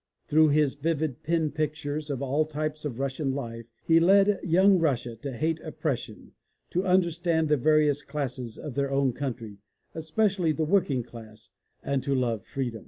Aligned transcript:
Through 0.25 0.47
his 0.49 0.73
vivid 0.73 1.21
pen 1.21 1.51
pictures 1.51 2.09
of 2.09 2.23
all 2.23 2.43
types 2.43 2.85
of 2.85 2.97
Russian 2.97 3.33
life, 3.33 3.67
he 3.85 3.99
led 3.99 4.39
young 4.41 4.79
Russia 4.79 5.15
to 5.17 5.31
hate 5.31 5.59
oppression, 5.59 6.31
to 6.71 6.83
understand 6.83 7.49
the 7.49 7.55
various 7.57 8.01
classes 8.01 8.57
of 8.57 8.73
their 8.73 8.89
own 8.89 9.13
country, 9.13 9.59
especially 9.93 10.53
the 10.53 10.65
working 10.65 11.03
class, 11.03 11.51
and 11.83 12.01
to 12.01 12.15
love 12.15 12.43
freedom. 12.43 12.79